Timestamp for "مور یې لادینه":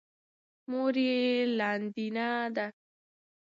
0.69-2.29